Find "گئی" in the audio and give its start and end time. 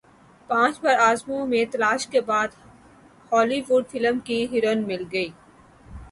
5.11-5.29